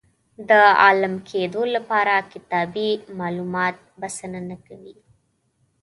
[0.49, 0.51] د
[0.83, 4.95] عالم کېدو لپاره کتابي معلومات بسنه نه کوي.